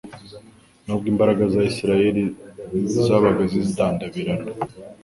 Nubwo 0.85 1.05
imbaraga 1.13 1.43
za 1.53 1.59
Isiraeli 1.69 2.23
zabaga 3.05 3.43
zidandabirana, 3.51 4.49